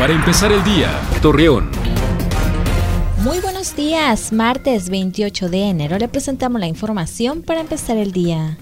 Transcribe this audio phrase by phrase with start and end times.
[0.00, 1.68] Para empezar el día, Torreón.
[3.22, 8.56] Muy buenos días, martes 28 de enero le presentamos la información para empezar el día.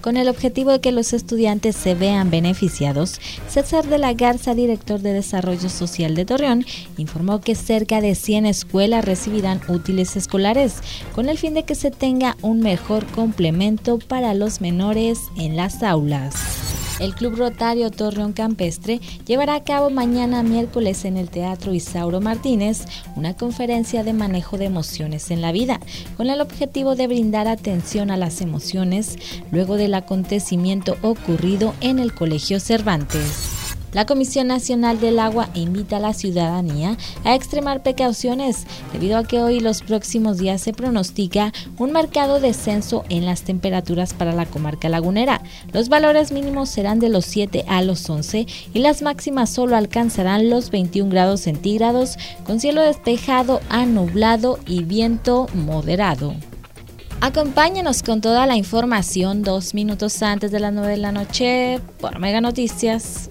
[0.00, 4.98] Con el objetivo de que los estudiantes se vean beneficiados, César de la Garza, director
[4.98, 6.66] de Desarrollo Social de Torreón,
[6.96, 10.80] informó que cerca de 100 escuelas recibirán útiles escolares,
[11.14, 15.84] con el fin de que se tenga un mejor complemento para los menores en las
[15.84, 16.63] aulas.
[17.00, 22.84] El Club Rotario Torreón Campestre llevará a cabo mañana miércoles en el Teatro Isauro Martínez
[23.16, 25.80] una conferencia de manejo de emociones en la vida,
[26.16, 29.18] con el objetivo de brindar atención a las emociones
[29.50, 33.53] luego del acontecimiento ocurrido en el Colegio Cervantes.
[33.94, 39.40] La Comisión Nacional del Agua invita a la ciudadanía a extremar precauciones debido a que
[39.40, 44.46] hoy y los próximos días se pronostica un marcado descenso en las temperaturas para la
[44.46, 45.42] comarca lagunera.
[45.72, 50.50] Los valores mínimos serán de los 7 a los 11 y las máximas solo alcanzarán
[50.50, 56.34] los 21 grados centígrados con cielo despejado a nublado y viento moderado.
[57.20, 62.18] Acompáñenos con toda la información dos minutos antes de las 9 de la noche por
[62.18, 63.30] Mega Noticias.